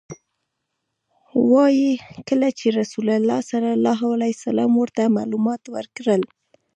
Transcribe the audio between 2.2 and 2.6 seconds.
کله